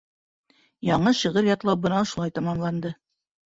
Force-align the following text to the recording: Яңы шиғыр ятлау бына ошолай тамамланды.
Яңы 0.89 1.13
шиғыр 1.19 1.51
ятлау 1.51 1.81
бына 1.85 2.01
ошолай 2.07 2.35
тамамланды. 2.41 2.97